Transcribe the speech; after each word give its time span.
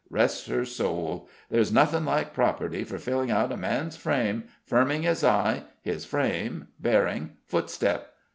Rest 0.09 0.47
her 0.47 0.65
soul! 0.65 1.29
There's 1.51 1.71
nothing 1.71 2.05
like 2.05 2.33
property 2.33 2.83
for 2.83 2.97
filling 2.97 3.29
out 3.29 3.51
a 3.51 3.55
man's 3.55 3.97
frame, 3.97 4.45
firming 4.67 5.01
his 5.03 5.23
eye, 5.23 5.65
his 5.83 6.05
frame, 6.05 6.69
bearing, 6.79 7.33
footstep. 7.45 8.11